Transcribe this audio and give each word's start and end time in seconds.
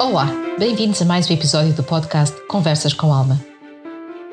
Olá, 0.00 0.30
bem-vindos 0.56 1.02
a 1.02 1.04
mais 1.04 1.28
um 1.28 1.32
episódio 1.32 1.72
do 1.72 1.82
podcast 1.82 2.34
Conversas 2.46 2.92
com 2.92 3.12
Alma. 3.12 3.40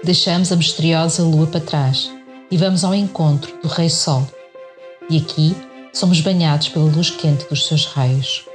Deixamos 0.04 0.52
a 0.52 0.55
misteriosa 0.55 1.23
lua 1.23 1.47
para 1.47 1.59
trás 1.59 2.11
e 2.52 2.55
vamos 2.55 2.84
ao 2.84 2.93
encontro 2.93 3.52
do 3.63 3.67
Rei 3.67 3.89
Sol. 3.89 4.28
E 5.09 5.17
aqui 5.17 5.55
somos 5.91 6.21
banhados 6.21 6.70
pela 6.70 6.86
luz 6.86 7.09
quente 7.09 7.50
dos 7.50 7.65
seus 7.65 7.86
raios. 7.86 8.46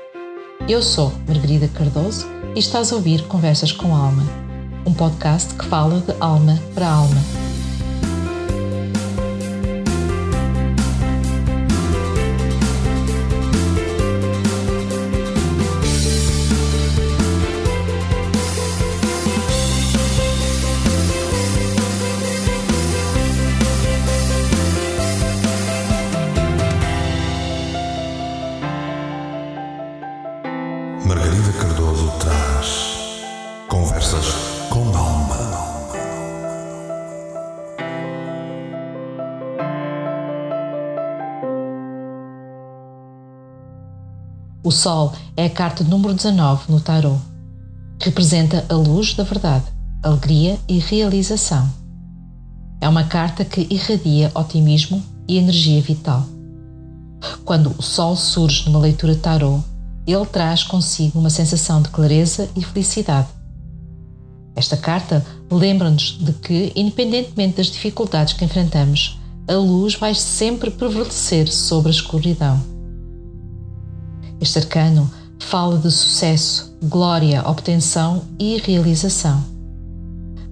Eu 0.68 0.80
sou 0.82 1.12
Margarida 1.26 1.66
Cardoso 1.68 2.28
e 2.54 2.60
estás 2.60 2.92
a 2.92 2.96
ouvir 2.96 3.22
Conversas 3.24 3.72
com 3.72 3.94
Alma, 3.94 4.22
um 4.86 4.94
podcast 4.94 5.52
que 5.54 5.64
fala 5.64 6.00
de 6.00 6.14
alma 6.20 6.56
para 6.74 6.88
alma 6.88 7.39
O 44.62 44.70
Sol 44.70 45.12
é 45.36 45.46
a 45.46 45.50
carta 45.50 45.82
número 45.82 46.12
19 46.12 46.70
no 46.70 46.80
Tarot. 46.80 47.18
Representa 48.00 48.66
a 48.68 48.74
luz 48.74 49.14
da 49.14 49.24
verdade, 49.24 49.64
alegria 50.02 50.58
e 50.68 50.78
realização. 50.78 51.68
É 52.80 52.88
uma 52.88 53.04
carta 53.04 53.44
que 53.44 53.66
irradia 53.70 54.30
otimismo 54.34 55.02
e 55.26 55.38
energia 55.38 55.80
vital. 55.80 56.26
Quando 57.44 57.74
o 57.78 57.82
Sol 57.82 58.14
surge 58.16 58.66
numa 58.66 58.78
leitura 58.78 59.16
Tarot, 59.16 59.64
ele 60.12 60.26
traz 60.26 60.62
consigo 60.62 61.18
uma 61.18 61.30
sensação 61.30 61.82
de 61.82 61.88
clareza 61.88 62.48
e 62.56 62.62
felicidade. 62.62 63.28
Esta 64.54 64.76
carta 64.76 65.24
lembra-nos 65.50 66.18
de 66.18 66.32
que, 66.32 66.72
independentemente 66.74 67.56
das 67.56 67.66
dificuldades 67.66 68.34
que 68.34 68.44
enfrentamos, 68.44 69.18
a 69.48 69.54
luz 69.54 69.94
vai 69.94 70.14
sempre 70.14 70.70
prevalecer 70.70 71.48
sobre 71.48 71.88
a 71.88 71.94
escuridão. 71.94 72.60
Este 74.40 74.58
arcano 74.58 75.10
fala 75.38 75.78
de 75.78 75.90
sucesso, 75.90 76.76
glória, 76.82 77.42
obtenção 77.48 78.24
e 78.38 78.58
realização. 78.58 79.44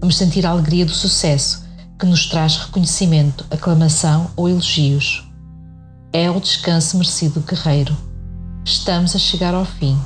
Vamos 0.00 0.16
sentir 0.16 0.46
a 0.46 0.50
alegria 0.50 0.86
do 0.86 0.94
sucesso, 0.94 1.66
que 1.98 2.06
nos 2.06 2.26
traz 2.26 2.56
reconhecimento, 2.56 3.44
aclamação 3.50 4.30
ou 4.36 4.48
elogios. 4.48 5.28
É 6.12 6.30
o 6.30 6.40
descanso 6.40 6.96
merecido 6.96 7.40
do 7.40 7.46
guerreiro. 7.46 8.07
Estamos 8.70 9.16
a 9.16 9.18
chegar 9.18 9.54
ao 9.54 9.64
fim 9.64 9.98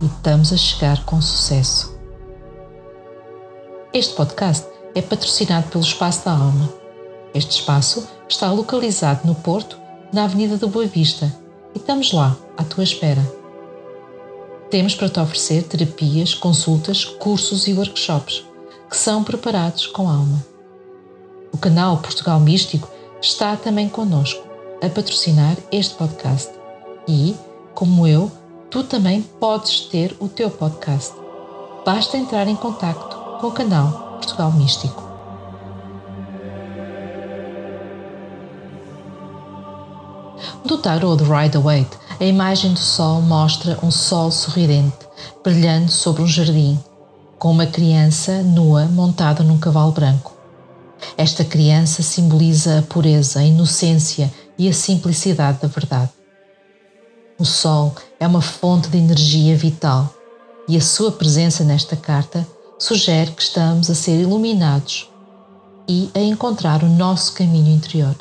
e 0.00 0.06
estamos 0.06 0.52
a 0.52 0.56
chegar 0.56 1.04
com 1.04 1.20
sucesso. 1.20 1.98
Este 3.92 4.14
podcast 4.14 4.68
é 4.94 5.02
patrocinado 5.02 5.66
pelo 5.70 5.82
Espaço 5.82 6.24
da 6.24 6.30
Alma. 6.30 6.72
Este 7.34 7.58
espaço 7.58 8.06
está 8.28 8.52
localizado 8.52 9.26
no 9.26 9.34
Porto, 9.34 9.76
na 10.12 10.22
Avenida 10.22 10.56
da 10.56 10.68
Boa 10.68 10.86
Vista, 10.86 11.36
e 11.74 11.78
estamos 11.78 12.12
lá, 12.12 12.36
à 12.56 12.62
tua 12.62 12.84
espera. 12.84 13.20
Temos 14.70 14.94
para 14.94 15.08
te 15.08 15.18
oferecer 15.18 15.64
terapias, 15.64 16.34
consultas, 16.34 17.04
cursos 17.04 17.66
e 17.66 17.74
workshops 17.74 18.44
que 18.88 18.96
são 18.96 19.24
preparados 19.24 19.88
com 19.88 20.08
alma. 20.08 20.46
O 21.52 21.58
canal 21.58 21.98
Portugal 21.98 22.38
Místico 22.38 22.88
está 23.20 23.56
também 23.56 23.88
connosco 23.88 24.46
a 24.80 24.88
patrocinar 24.88 25.56
este 25.72 25.96
podcast 25.96 26.52
e, 27.08 27.34
como 27.76 28.06
eu, 28.06 28.32
tu 28.70 28.82
também 28.82 29.20
podes 29.20 29.80
ter 29.80 30.16
o 30.18 30.28
teu 30.28 30.50
podcast. 30.50 31.12
Basta 31.84 32.16
entrar 32.16 32.48
em 32.48 32.56
contato 32.56 33.38
com 33.38 33.48
o 33.48 33.52
canal 33.52 34.16
Portugal 34.16 34.50
Místico. 34.50 35.04
Do 40.64 40.78
tarot 40.78 41.22
de 41.22 41.30
Rider-Waite, 41.30 41.98
a 42.18 42.24
imagem 42.24 42.72
do 42.72 42.78
sol 42.78 43.20
mostra 43.20 43.78
um 43.82 43.90
sol 43.90 44.30
sorridente, 44.30 45.06
brilhando 45.44 45.92
sobre 45.92 46.22
um 46.22 46.26
jardim, 46.26 46.80
com 47.38 47.50
uma 47.50 47.66
criança 47.66 48.42
nua 48.42 48.86
montada 48.86 49.44
num 49.44 49.58
cavalo 49.58 49.92
branco. 49.92 50.32
Esta 51.14 51.44
criança 51.44 52.02
simboliza 52.02 52.78
a 52.78 52.82
pureza, 52.82 53.40
a 53.40 53.44
inocência 53.44 54.32
e 54.58 54.66
a 54.66 54.72
simplicidade 54.72 55.58
da 55.60 55.68
verdade. 55.68 56.16
O 57.38 57.44
sol 57.44 57.94
é 58.18 58.26
uma 58.26 58.40
fonte 58.40 58.88
de 58.88 58.96
energia 58.96 59.54
vital 59.54 60.10
e 60.66 60.74
a 60.74 60.80
sua 60.80 61.12
presença 61.12 61.62
nesta 61.62 61.94
carta 61.94 62.48
sugere 62.78 63.30
que 63.32 63.42
estamos 63.42 63.90
a 63.90 63.94
ser 63.94 64.22
iluminados 64.22 65.10
e 65.86 66.10
a 66.14 66.20
encontrar 66.20 66.82
o 66.82 66.88
nosso 66.88 67.34
caminho 67.34 67.74
interior. 67.76 68.16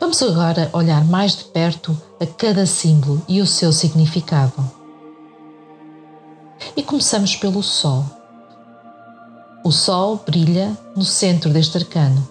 Vamos 0.00 0.22
agora 0.22 0.70
olhar 0.72 1.04
mais 1.04 1.36
de 1.36 1.44
perto 1.44 1.94
a 2.18 2.24
cada 2.24 2.64
símbolo 2.64 3.20
e 3.28 3.42
o 3.42 3.46
seu 3.46 3.70
significado. 3.70 4.70
E 6.74 6.82
começamos 6.82 7.36
pelo 7.36 7.62
Sol. 7.62 8.02
O 9.62 9.70
Sol 9.70 10.22
brilha 10.24 10.74
no 10.96 11.04
centro 11.04 11.50
deste 11.50 11.76
arcano, 11.76 12.26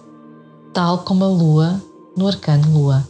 tal 0.73 0.99
como 0.99 1.23
a 1.23 1.27
Lua 1.27 1.79
no 2.17 2.27
arcano 2.27 2.73
Lua. 2.73 3.07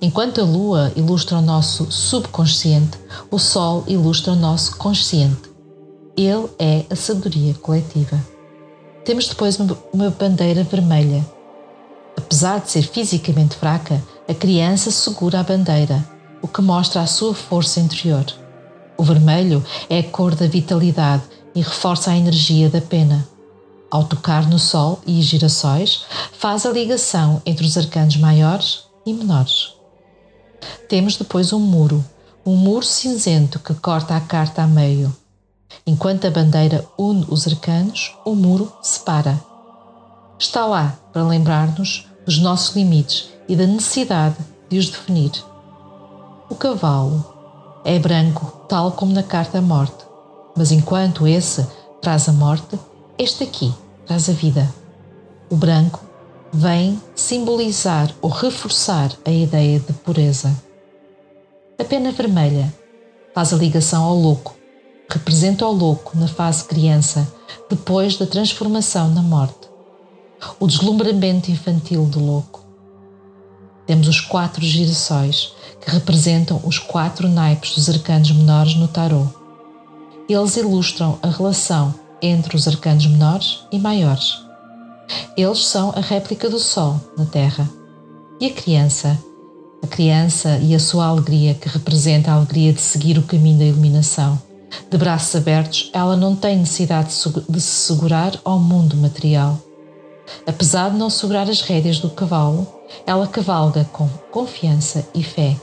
Enquanto 0.00 0.40
a 0.40 0.44
Lua 0.44 0.92
ilustra 0.96 1.38
o 1.38 1.42
nosso 1.42 1.90
subconsciente, 1.90 2.98
o 3.30 3.38
Sol 3.38 3.84
ilustra 3.86 4.32
o 4.32 4.36
nosso 4.36 4.76
consciente. 4.76 5.50
Ele 6.16 6.48
é 6.58 6.84
a 6.90 6.96
sabedoria 6.96 7.54
coletiva. 7.54 8.20
Temos 9.04 9.28
depois 9.28 9.58
uma 9.92 10.10
bandeira 10.10 10.62
vermelha 10.62 11.24
Apesar 12.16 12.60
de 12.60 12.70
ser 12.70 12.82
fisicamente 12.82 13.56
fraca, 13.56 14.02
a 14.28 14.34
criança 14.34 14.90
segura 14.90 15.40
a 15.40 15.42
bandeira, 15.42 16.04
o 16.40 16.48
que 16.48 16.62
mostra 16.62 17.00
a 17.00 17.06
sua 17.06 17.34
força 17.34 17.80
interior. 17.80 18.24
O 18.96 19.02
vermelho 19.02 19.64
é 19.90 19.98
a 19.98 20.02
cor 20.02 20.34
da 20.34 20.46
vitalidade 20.46 21.22
e 21.54 21.60
reforça 21.60 22.10
a 22.10 22.16
energia 22.16 22.68
da 22.68 22.80
pena. 22.80 23.26
Ao 23.90 24.04
tocar 24.04 24.48
no 24.48 24.58
Sol 24.58 25.00
e 25.06 25.20
girassóis, 25.20 26.04
faz 26.32 26.64
a 26.64 26.70
ligação 26.70 27.42
entre 27.44 27.66
os 27.66 27.76
arcanos 27.76 28.16
maiores 28.16 28.83
e 29.04 29.12
menores. 29.12 29.74
Temos 30.88 31.16
depois 31.16 31.52
um 31.52 31.60
muro, 31.60 32.04
um 32.44 32.56
muro 32.56 32.84
cinzento 32.84 33.58
que 33.58 33.74
corta 33.74 34.16
a 34.16 34.20
carta 34.20 34.62
a 34.62 34.66
meio. 34.66 35.14
Enquanto 35.86 36.26
a 36.26 36.30
bandeira 36.30 36.84
une 36.98 37.26
os 37.28 37.46
arcanos, 37.46 38.14
o 38.24 38.34
muro 38.34 38.72
separa 38.82 39.40
está 40.38 40.66
lá 40.66 40.98
para 41.12 41.22
lembrar-nos 41.22 42.06
dos 42.24 42.38
nossos 42.38 42.74
limites 42.74 43.30
e 43.48 43.56
da 43.56 43.66
necessidade 43.66 44.36
de 44.68 44.78
os 44.78 44.88
definir. 44.88 45.32
O 46.50 46.54
cavalo 46.54 47.24
é 47.84 47.98
branco, 47.98 48.64
tal 48.68 48.92
como 48.92 49.12
na 49.12 49.22
carta 49.22 49.60
morte, 49.60 50.04
mas 50.56 50.72
enquanto 50.72 51.26
esse 51.26 51.66
traz 52.00 52.28
a 52.28 52.32
morte, 52.32 52.78
este 53.18 53.44
aqui 53.44 53.72
traz 54.06 54.28
a 54.28 54.32
vida. 54.32 54.72
O 55.50 55.56
branco 55.56 56.03
vem 56.54 57.02
simbolizar 57.16 58.14
ou 58.22 58.30
reforçar 58.30 59.10
a 59.24 59.30
ideia 59.30 59.80
de 59.80 59.92
pureza. 59.92 60.56
A 61.76 61.84
pena 61.84 62.12
vermelha 62.12 62.72
faz 63.34 63.52
a 63.52 63.56
ligação 63.56 64.04
ao 64.04 64.14
louco, 64.14 64.54
representa 65.10 65.66
o 65.66 65.72
louco 65.72 66.16
na 66.16 66.28
fase 66.28 66.64
criança, 66.64 67.26
depois 67.68 68.16
da 68.16 68.24
transformação 68.24 69.08
na 69.10 69.20
morte 69.20 69.68
o 70.60 70.66
deslumbramento 70.66 71.50
infantil 71.50 72.04
do 72.04 72.20
louco. 72.20 72.64
Temos 73.86 74.06
os 74.06 74.20
quatro 74.20 74.64
girassóis, 74.64 75.52
que 75.80 75.90
representam 75.90 76.60
os 76.64 76.78
quatro 76.78 77.28
naipes 77.28 77.74
dos 77.74 77.88
arcanos 77.88 78.30
menores 78.30 78.74
no 78.76 78.86
tarot. 78.86 79.28
Eles 80.28 80.56
ilustram 80.56 81.18
a 81.22 81.28
relação 81.28 81.94
entre 82.22 82.56
os 82.56 82.68
arcanos 82.68 83.06
menores 83.06 83.60
e 83.72 83.78
maiores. 83.78 84.43
Eles 85.36 85.66
são 85.66 85.90
a 85.90 86.00
réplica 86.00 86.48
do 86.48 86.58
Sol 86.58 87.00
na 87.16 87.24
Terra. 87.24 87.68
E 88.40 88.46
a 88.46 88.52
criança? 88.52 89.18
A 89.82 89.86
criança 89.86 90.58
e 90.62 90.74
a 90.74 90.78
sua 90.78 91.06
alegria, 91.06 91.54
que 91.54 91.68
representa 91.68 92.30
a 92.30 92.34
alegria 92.34 92.72
de 92.72 92.80
seguir 92.80 93.18
o 93.18 93.22
caminho 93.22 93.58
da 93.58 93.64
iluminação. 93.64 94.40
De 94.90 94.96
braços 94.96 95.36
abertos, 95.36 95.90
ela 95.92 96.16
não 96.16 96.34
tem 96.34 96.58
necessidade 96.58 97.14
de 97.48 97.60
se 97.60 97.86
segurar 97.86 98.38
ao 98.44 98.58
mundo 98.58 98.96
material 98.96 99.60
Apesar 100.46 100.90
de 100.90 100.96
não 100.96 101.10
segurar 101.10 101.48
as 101.48 101.60
rédeas 101.60 101.98
do 101.98 102.10
cavalo, 102.10 102.66
ela 103.06 103.26
cavalga 103.26 103.84
com 103.92 104.08
confiança 104.30 105.06
e 105.14 105.22
fé. 105.22 105.56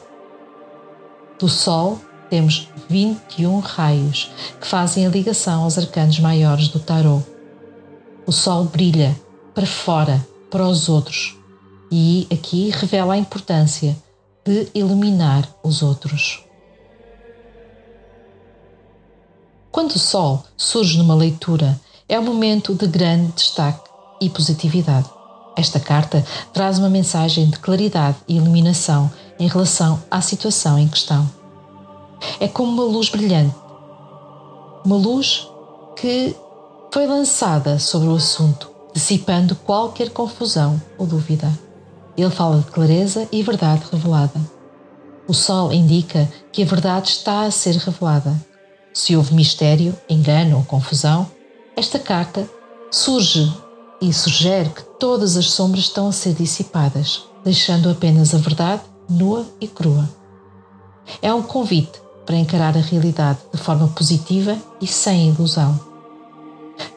Do 1.39 1.47
sol 1.47 1.99
temos 2.29 2.69
21 2.89 3.59
raios 3.59 4.31
que 4.59 4.67
fazem 4.67 5.05
a 5.05 5.09
ligação 5.09 5.63
aos 5.63 5.77
arcanos 5.77 6.19
maiores 6.19 6.67
do 6.69 6.79
tarot. 6.79 7.23
O 8.25 8.31
Sol 8.31 8.65
brilha 8.65 9.19
para 9.53 9.65
fora, 9.65 10.25
para 10.49 10.67
os 10.67 10.89
outros, 10.89 11.35
e 11.91 12.27
aqui 12.31 12.69
revela 12.69 13.13
a 13.13 13.17
importância 13.17 13.97
de 14.45 14.69
iluminar 14.73 15.47
os 15.63 15.81
outros. 15.81 16.43
Quando 19.71 19.91
o 19.91 19.99
Sol 19.99 20.43
surge 20.57 20.97
numa 20.97 21.15
leitura, 21.15 21.79
é 22.07 22.19
um 22.19 22.23
momento 22.23 22.73
de 22.73 22.87
grande 22.87 23.31
destaque 23.33 23.89
e 24.19 24.29
positividade. 24.29 25.09
Esta 25.55 25.79
carta 25.79 26.25
traz 26.53 26.79
uma 26.79 26.89
mensagem 26.89 27.49
de 27.49 27.59
claridade 27.59 28.17
e 28.27 28.37
iluminação 28.37 29.11
em 29.39 29.47
relação 29.47 30.01
à 30.09 30.21
situação 30.21 30.77
em 30.77 30.87
questão. 30.87 31.29
É 32.39 32.47
como 32.47 32.71
uma 32.71 32.83
luz 32.83 33.09
brilhante, 33.09 33.55
uma 34.85 34.97
luz 34.97 35.47
que 35.95 36.35
foi 36.91 37.07
lançada 37.07 37.79
sobre 37.79 38.09
o 38.09 38.15
assunto, 38.15 38.70
dissipando 38.93 39.55
qualquer 39.55 40.09
confusão 40.09 40.81
ou 40.97 41.05
dúvida. 41.05 41.51
Ele 42.17 42.29
fala 42.29 42.59
de 42.59 42.71
clareza 42.71 43.27
e 43.31 43.41
verdade 43.41 43.83
revelada. 43.91 44.39
O 45.27 45.33
sol 45.33 45.71
indica 45.71 46.29
que 46.51 46.61
a 46.61 46.65
verdade 46.65 47.09
está 47.09 47.43
a 47.43 47.51
ser 47.51 47.75
revelada. 47.75 48.35
Se 48.93 49.15
houve 49.15 49.33
mistério, 49.33 49.95
engano 50.09 50.57
ou 50.57 50.63
confusão, 50.63 51.29
esta 51.75 51.97
carta 51.97 52.47
surge 52.91 53.51
e 54.01 54.11
sugere 54.11 54.69
que 54.69 54.83
todas 54.99 55.37
as 55.37 55.51
sombras 55.51 55.85
estão 55.85 56.07
a 56.07 56.11
ser 56.11 56.33
dissipadas, 56.33 57.23
deixando 57.43 57.89
apenas 57.89 58.33
a 58.33 58.37
verdade 58.39 58.81
nua 59.09 59.45
e 59.59 59.67
crua. 59.67 60.09
É 61.21 61.33
um 61.33 61.41
convite 61.41 62.01
para 62.25 62.35
encarar 62.35 62.75
a 62.75 62.81
realidade 62.81 63.39
de 63.53 63.59
forma 63.59 63.87
positiva 63.89 64.57
e 64.79 64.87
sem 64.87 65.29
ilusão. 65.29 65.79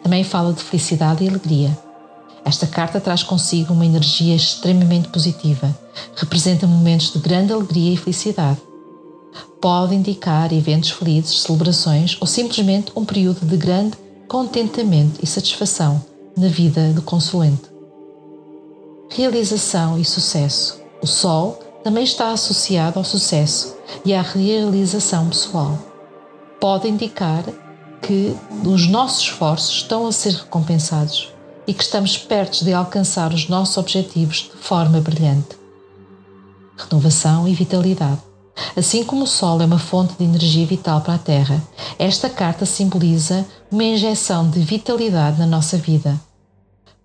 Também 0.03 0.25
fala 0.25 0.53
de 0.53 0.63
felicidade 0.63 1.25
e 1.25 1.29
alegria. 1.29 1.77
Esta 2.45 2.67
carta 2.67 3.01
traz 3.01 3.23
consigo 3.23 3.73
uma 3.73 3.87
energia 3.87 4.37
extremamente 4.37 5.09
positiva, 5.09 5.75
representa 6.15 6.67
momentos 6.67 7.11
de 7.11 7.19
grande 7.19 7.53
alegria 7.53 7.95
e 7.95 7.97
felicidade. 7.97 8.61
Pode 9.61 9.95
indicar 9.95 10.53
eventos 10.53 10.91
felizes, 10.91 11.41
celebrações 11.41 12.19
ou 12.21 12.27
simplesmente 12.27 12.93
um 12.95 13.05
período 13.05 13.47
de 13.47 13.57
grande 13.57 13.97
contentamento 14.29 15.21
e 15.23 15.27
satisfação 15.27 16.05
na 16.37 16.49
vida 16.49 16.93
do 16.93 17.01
consulente. 17.01 17.63
Realização 19.11 19.99
e 19.99 20.05
sucesso. 20.05 20.81
O 21.03 21.07
Sol 21.07 21.59
também 21.83 22.05
está 22.05 22.31
associado 22.31 22.99
ao 22.99 23.05
sucesso 23.05 23.75
e 24.05 24.13
à 24.13 24.21
realização 24.21 25.29
pessoal. 25.29 25.79
Pode 26.61 26.89
indicar 26.89 27.45
que 28.03 28.37
os 28.65 28.87
nossos 28.87 29.23
esforços 29.23 29.77
estão 29.77 30.07
a 30.07 30.13
ser 30.13 30.33
recompensados 30.33 31.34
e 31.67 31.75
que 31.75 31.83
estamos 31.83 32.17
perto 32.17 32.65
de 32.65 32.73
alcançar 32.73 33.33
os 33.33 33.49
nossos 33.49 33.77
objetivos 33.77 34.51
de 34.53 34.59
forma 34.59 35.01
brilhante. 35.01 35.57
Renovação 36.77 37.47
e 37.49 37.55
vitalidade. 37.55 38.21
Assim 38.77 39.05
como 39.05 39.25
o 39.25 39.27
Sol 39.27 39.61
é 39.61 39.65
uma 39.65 39.79
fonte 39.79 40.15
de 40.19 40.25
energia 40.25 40.67
vital 40.67 41.01
para 41.01 41.15
a 41.15 41.19
Terra, 41.19 41.63
esta 41.99 42.29
carta 42.29 42.65
simboliza 42.65 43.45
uma 43.71 43.85
injeção 43.85 44.49
de 44.49 44.61
vitalidade 44.61 45.39
na 45.39 45.47
nossa 45.47 45.77
vida. 45.77 46.21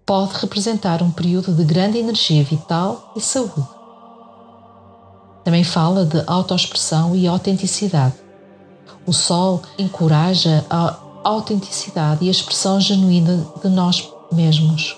Pode 0.05 0.33
representar 0.39 1.01
um 1.01 1.11
período 1.11 1.53
de 1.53 1.63
grande 1.63 1.97
energia 1.97 2.43
vital 2.43 3.13
e 3.15 3.21
saúde. 3.21 3.67
Também 5.43 5.63
fala 5.63 6.05
de 6.05 6.23
autoexpressão 6.27 7.15
e 7.15 7.27
autenticidade. 7.27 8.15
O 9.05 9.13
Sol 9.13 9.61
encoraja 9.77 10.65
a 10.69 10.97
autenticidade 11.23 12.25
e 12.25 12.27
a 12.27 12.31
expressão 12.31 12.79
genuína 12.79 13.45
de 13.61 13.69
nós 13.69 14.11
mesmos. 14.31 14.95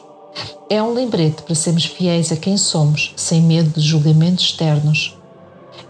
É 0.69 0.81
um 0.81 0.93
lembrete 0.93 1.41
para 1.41 1.55
sermos 1.55 1.85
fiéis 1.85 2.31
a 2.31 2.37
quem 2.37 2.57
somos, 2.57 3.13
sem 3.15 3.41
medo 3.41 3.79
de 3.79 3.85
julgamentos 3.85 4.45
externos 4.45 5.17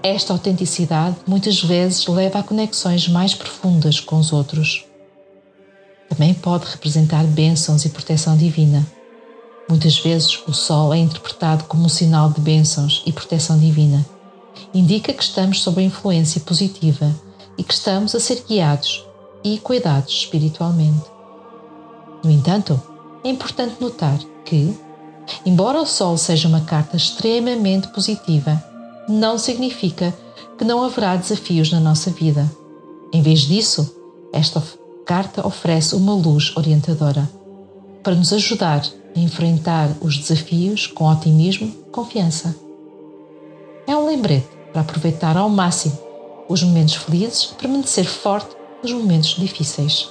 esta 0.03 0.33
autenticidade 0.33 1.17
muitas 1.27 1.61
vezes 1.61 2.07
leva 2.07 2.39
a 2.39 2.43
conexões 2.43 3.07
mais 3.07 3.35
profundas 3.35 3.99
com 3.99 4.17
os 4.17 4.33
outros. 4.33 4.83
Também 6.09 6.33
pode 6.33 6.65
representar 6.65 7.23
bênçãos 7.23 7.85
e 7.85 7.89
proteção 7.89 8.35
divina. 8.35 8.85
Muitas 9.69 9.99
vezes 9.99 10.39
o 10.47 10.53
Sol 10.53 10.91
é 10.91 10.97
interpretado 10.97 11.65
como 11.65 11.85
um 11.85 11.89
sinal 11.89 12.31
de 12.31 12.41
bênçãos 12.41 13.03
e 13.05 13.11
proteção 13.11 13.59
divina. 13.59 14.03
Indica 14.73 15.13
que 15.13 15.23
estamos 15.23 15.61
sob 15.61 15.79
a 15.79 15.85
influência 15.85 16.41
positiva 16.41 17.13
e 17.57 17.63
que 17.63 17.73
estamos 17.73 18.15
a 18.15 18.19
ser 18.19 18.43
guiados 18.47 19.05
e 19.43 19.59
cuidados 19.59 20.13
espiritualmente. 20.13 21.05
No 22.23 22.31
entanto, 22.31 22.81
é 23.23 23.29
importante 23.29 23.75
notar 23.79 24.17
que, 24.45 24.75
embora 25.45 25.81
o 25.81 25.85
Sol 25.85 26.17
seja 26.17 26.47
uma 26.47 26.61
carta 26.61 26.97
extremamente 26.97 27.87
positiva, 27.89 28.61
não 29.07 29.37
significa 29.37 30.13
que 30.57 30.65
não 30.65 30.83
haverá 30.83 31.15
desafios 31.15 31.71
na 31.71 31.79
nossa 31.79 32.09
vida. 32.11 32.49
Em 33.13 33.21
vez 33.21 33.41
disso, 33.41 33.95
esta 34.33 34.61
carta 35.05 35.45
oferece 35.45 35.95
uma 35.95 36.13
luz 36.13 36.55
orientadora 36.55 37.29
para 38.03 38.15
nos 38.15 38.31
ajudar 38.33 38.83
a 39.15 39.19
enfrentar 39.19 39.89
os 40.01 40.17
desafios 40.17 40.87
com 40.87 41.05
otimismo 41.09 41.67
e 41.67 41.91
confiança. 41.91 42.55
É 43.85 43.95
um 43.95 44.05
lembrete 44.05 44.47
para 44.71 44.81
aproveitar 44.81 45.35
ao 45.35 45.49
máximo 45.49 45.97
os 46.47 46.63
momentos 46.63 46.95
felizes 46.95 47.51
e 47.51 47.55
permanecer 47.55 48.05
forte 48.05 48.55
nos 48.81 48.91
momentos 48.91 49.35
difíceis. 49.35 50.09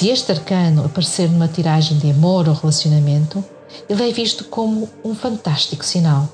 Se 0.00 0.08
este 0.08 0.32
arcano 0.32 0.86
aparecer 0.86 1.28
numa 1.30 1.46
tiragem 1.46 1.98
de 1.98 2.10
amor 2.10 2.48
ou 2.48 2.54
relacionamento, 2.54 3.44
ele 3.86 4.08
é 4.08 4.10
visto 4.10 4.44
como 4.44 4.88
um 5.04 5.14
fantástico 5.14 5.84
sinal 5.84 6.26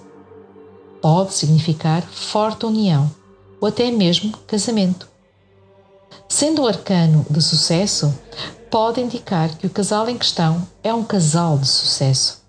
pode 1.02 1.34
significar 1.34 2.00
forte 2.02 2.64
união 2.64 3.10
ou 3.60 3.66
até 3.66 3.90
mesmo 3.90 4.30
casamento. 4.46 5.08
Sendo 6.28 6.62
o 6.62 6.68
arcano 6.68 7.26
de 7.28 7.42
sucesso, 7.42 8.16
pode 8.70 9.00
indicar 9.00 9.48
que 9.56 9.66
o 9.66 9.70
casal 9.70 10.08
em 10.08 10.16
questão 10.16 10.64
é 10.80 10.94
um 10.94 11.02
casal 11.02 11.58
de 11.58 11.66
sucesso. 11.66 12.44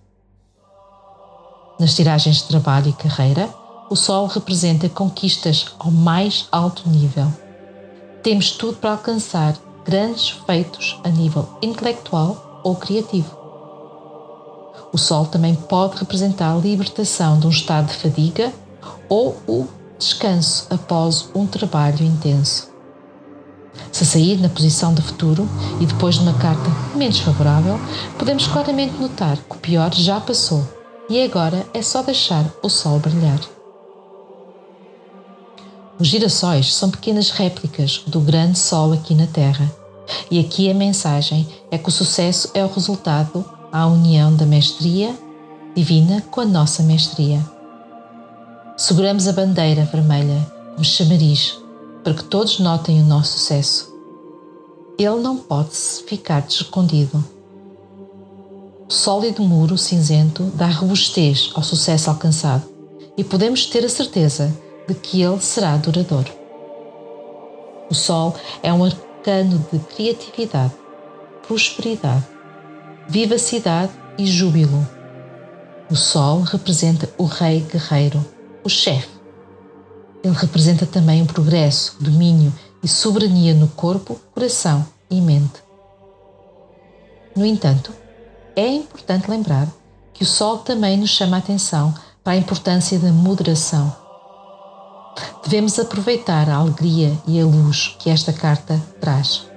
Nas 1.80 1.96
tiragens 1.96 2.44
de 2.44 2.44
trabalho 2.44 2.90
e 2.90 2.94
carreira, 2.94 3.52
o 3.90 3.96
Sol 3.96 4.28
representa 4.28 4.88
conquistas 4.88 5.74
ao 5.80 5.90
mais 5.90 6.48
alto 6.52 6.88
nível. 6.88 7.26
Temos 8.22 8.52
tudo 8.52 8.78
para 8.78 8.92
alcançar 8.92 9.58
grandes 9.88 10.30
feitos 10.46 11.00
a 11.04 11.10
nível 11.10 11.48
intelectual 11.62 12.62
ou 12.64 12.76
criativo. 12.76 13.38
O 14.92 14.98
Sol 14.98 15.26
também 15.26 15.56
pode 15.56 15.98
representar 15.98 16.54
a 16.54 16.58
libertação 16.58 17.40
de 17.40 17.48
um 17.48 17.50
estado 17.50 17.88
de 17.88 17.94
fadiga 17.94 18.52
ou 19.08 19.38
o 19.48 19.68
descanso 19.98 20.68
após 20.70 21.30
um 21.34 21.48
trabalho 21.48 22.04
intenso. 22.04 22.70
Se 23.92 24.06
sair 24.06 24.40
na 24.40 24.50
posição 24.50 24.94
de 24.94 25.02
futuro 25.02 25.48
e 25.80 25.86
depois 25.86 26.16
de 26.16 26.22
uma 26.22 26.34
carta 26.34 26.70
menos 26.96 27.20
favorável, 27.20 27.80
podemos 28.18 28.48
claramente 28.48 29.00
notar 29.00 29.38
que 29.38 29.56
o 29.56 29.60
pior 29.60 29.94
já 29.94 30.20
passou 30.20 30.68
e 31.10 31.24
agora 31.24 31.66
é 31.74 31.82
só 31.82 32.02
deixar 32.02 32.46
o 32.62 32.70
sol 32.70 33.00
brilhar. 33.00 33.57
Os 36.00 36.08
girassóis 36.08 36.76
são 36.76 36.92
pequenas 36.92 37.32
réplicas 37.32 38.04
do 38.06 38.20
grande 38.20 38.60
sol 38.60 38.94
aqui 38.94 39.16
na 39.16 39.26
Terra, 39.26 39.72
e 40.30 40.40
aqui 40.40 40.70
a 40.70 40.74
mensagem 40.74 41.48
é 41.72 41.78
que 41.78 41.90
o 41.90 41.92
sucesso 41.92 42.52
é 42.54 42.64
o 42.64 42.72
resultado 42.72 43.44
à 43.72 43.88
união 43.88 44.36
da 44.36 44.46
mestria 44.46 45.18
divina 45.76 46.24
com 46.30 46.42
a 46.42 46.46
nossa 46.46 46.84
mestria. 46.84 47.44
Seguramos 48.78 49.28
a 49.28 49.34
bandeira 49.34 49.86
vermelha 49.86 50.46
como 50.74 50.86
chamariz 50.86 51.58
para 52.04 52.14
que 52.14 52.24
todos 52.24 52.60
notem 52.60 53.02
o 53.02 53.06
nosso 53.06 53.40
sucesso. 53.40 53.92
Ele 55.00 55.20
não 55.20 55.38
pode 55.38 55.76
ficar 56.08 56.46
escondido. 56.48 57.24
O 58.88 58.94
sólido 58.94 59.42
muro 59.42 59.78
cinzento 59.78 60.44
dá 60.56 60.68
robustez 60.68 61.52
ao 61.56 61.64
sucesso 61.64 62.10
alcançado 62.10 62.64
e 63.18 63.24
podemos 63.24 63.66
ter 63.66 63.84
a 63.84 63.90
certeza 63.90 64.56
de 64.88 64.94
que 64.94 65.22
ele 65.22 65.42
será 65.42 65.78
duradouro. 65.78 66.32
O 67.90 67.94
sol 67.94 68.36
é 68.62 68.72
um 68.72 68.84
arcano 68.84 69.66
de 69.72 69.80
criatividade, 69.80 70.74
prosperidade 71.48 72.38
vivacidade 73.08 73.94
e 74.18 74.26
júbilo. 74.26 74.86
O 75.90 75.96
Sol 75.96 76.42
representa 76.42 77.10
o 77.18 77.24
Rei 77.24 77.62
Guerreiro, 77.62 78.24
o 78.64 78.70
chefe. 78.70 79.08
Ele 80.22 80.36
representa 80.36 80.86
também 80.86 81.22
o 81.22 81.26
progresso, 81.26 81.96
domínio 82.02 82.54
e 82.84 82.88
soberania 82.88 83.54
no 83.54 83.70
corpo, 83.70 84.20
coração 84.34 84.86
e 85.10 85.22
mente. 85.22 85.64
No 87.34 87.46
entanto, 87.46 87.94
é 88.56 88.68
importante 88.68 89.30
lembrar 89.30 89.68
que 90.14 90.24
o 90.24 90.26
Sol 90.26 90.58
também 90.58 90.98
nos 90.98 91.12
chama 91.12 91.38
a 91.38 91.40
atenção 91.40 91.94
para 92.24 92.34
a 92.34 92.38
importância 92.38 93.00
da 93.00 93.12
moderação. 93.12 93.96
Devemos 95.44 95.80
aproveitar 95.80 96.50
a 96.50 96.56
alegria 96.56 97.18
e 97.28 97.40
a 97.40 97.46
luz 97.46 97.96
que 98.00 98.10
esta 98.10 98.34
carta 98.34 98.82
traz, 99.00 99.48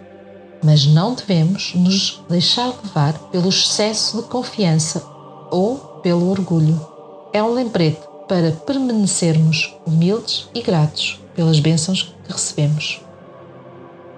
mas 0.63 0.87
não 0.87 1.15
devemos 1.15 1.73
nos 1.75 2.23
deixar 2.29 2.73
levar 2.85 3.15
pelo 3.31 3.49
excesso 3.49 4.19
de 4.19 4.29
confiança 4.29 5.03
ou 5.51 5.77
pelo 6.03 6.31
orgulho. 6.31 6.81
É 7.33 7.43
um 7.43 7.53
lembrete 7.53 8.01
para 8.29 8.53
permanecermos 8.53 9.75
humildes 9.85 10.49
e 10.55 10.63
gratos 10.63 11.21
pelas 11.35 11.59
bênçãos 11.59 12.15
que 12.25 12.33
recebemos. 12.33 13.01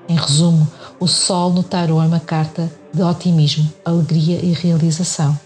Em 0.09 0.17
resumo, 0.17 0.69
o 1.01 1.07
Sol 1.09 1.51
no 1.51 1.63
tarot 1.63 2.05
é 2.05 2.07
uma 2.07 2.21
carta 2.21 2.71
de 2.93 3.03
otimismo, 3.03 3.73
alegria 3.85 4.39
e 4.45 4.53
realização. 4.53 5.39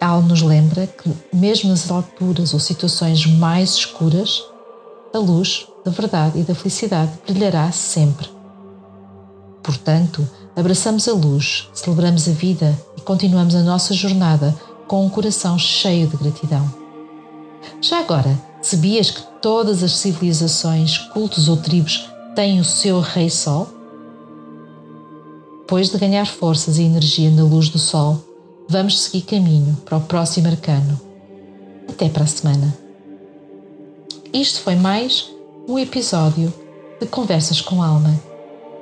Ela 0.00 0.20
nos 0.20 0.40
lembra 0.40 0.86
que, 0.86 1.12
mesmo 1.32 1.70
nas 1.70 1.90
alturas 1.90 2.54
ou 2.54 2.60
situações 2.60 3.26
mais 3.26 3.74
escuras, 3.74 4.42
a 5.12 5.18
luz 5.18 5.66
da 5.84 5.90
verdade 5.90 6.38
e 6.38 6.42
da 6.42 6.54
felicidade 6.54 7.12
brilhará 7.26 7.70
sempre. 7.72 8.28
Portanto, 9.62 10.26
abraçamos 10.56 11.08
a 11.08 11.12
luz, 11.12 11.68
celebramos 11.74 12.28
a 12.28 12.32
vida 12.32 12.78
e 12.96 13.00
continuamos 13.00 13.54
a 13.54 13.62
nossa 13.62 13.92
jornada 13.94 14.54
com 14.86 15.04
um 15.04 15.08
coração 15.08 15.58
cheio 15.58 16.08
de 16.08 16.16
gratidão. 16.16 16.72
Já 17.80 18.00
agora, 18.00 18.38
sabias 18.62 19.10
que 19.10 19.22
todas 19.40 19.82
as 19.82 19.92
civilizações, 19.92 20.98
cultos 20.98 21.48
ou 21.48 21.56
tribos 21.56 22.08
têm 22.34 22.60
o 22.60 22.64
seu 22.64 23.00
Rei 23.00 23.30
Sol? 23.30 23.68
Depois 25.60 25.90
de 25.90 25.98
ganhar 25.98 26.26
forças 26.26 26.78
e 26.78 26.82
energia 26.82 27.30
na 27.30 27.44
luz 27.44 27.68
do 27.68 27.78
Sol, 27.78 28.18
vamos 28.68 29.00
seguir 29.00 29.22
caminho 29.22 29.76
para 29.84 29.98
o 29.98 30.00
próximo 30.00 30.48
arcano. 30.48 31.00
Até 31.88 32.08
para 32.08 32.24
a 32.24 32.26
semana. 32.26 32.89
Isto 34.32 34.60
foi 34.60 34.76
mais 34.76 35.28
um 35.68 35.76
episódio 35.76 36.54
de 37.00 37.06
Conversas 37.08 37.60
com 37.60 37.82
Alma. 37.82 38.14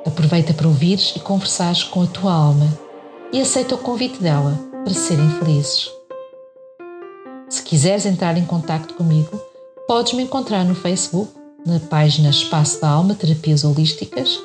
Aproveita 0.04 0.52
para 0.52 0.68
ouvires 0.68 1.14
e 1.16 1.20
conversares 1.20 1.82
com 1.82 2.02
a 2.02 2.06
tua 2.06 2.30
alma 2.30 2.66
e 3.32 3.40
aceita 3.40 3.74
o 3.74 3.78
convite 3.78 4.22
dela 4.22 4.58
para 4.84 4.92
serem 4.92 5.26
felizes. 5.38 5.90
Se 7.48 7.62
quiseres 7.62 8.04
entrar 8.04 8.36
em 8.36 8.44
contato 8.44 8.92
comigo, 8.92 9.40
podes 9.86 10.12
me 10.12 10.24
encontrar 10.24 10.66
no 10.66 10.74
Facebook, 10.74 11.32
na 11.64 11.80
página 11.80 12.28
Espaço 12.28 12.78
da 12.82 12.90
Alma 12.90 13.14
Terapias 13.14 13.64
Holísticas 13.64 14.38